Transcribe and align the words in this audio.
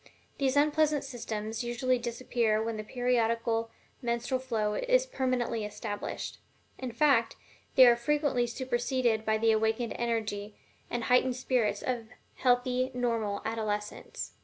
These 0.39 0.55
unpleasant 0.57 1.03
symptoms 1.03 1.63
usually 1.63 1.99
disappear 1.99 2.59
when 2.59 2.75
the 2.75 2.83
periodical 2.83 3.69
menstrual 4.01 4.39
flow 4.39 4.73
is 4.73 5.05
permanently 5.05 5.63
established. 5.63 6.39
In 6.79 6.91
fact, 6.91 7.35
they 7.75 7.85
are 7.85 7.95
frequently 7.95 8.47
superseded 8.47 9.23
by 9.23 9.37
the 9.37 9.51
awakened 9.51 9.93
energy 9.97 10.55
and 10.89 11.03
heightened 11.03 11.35
spirits 11.35 11.83
of 11.83 12.07
healthy, 12.33 12.89
normal 12.95 13.43
adolescence. 13.45 14.33